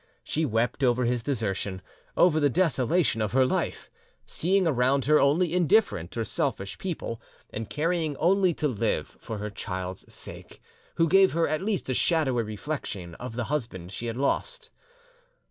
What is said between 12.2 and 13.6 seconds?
reflection of the